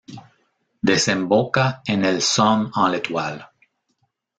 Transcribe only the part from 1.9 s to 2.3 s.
en el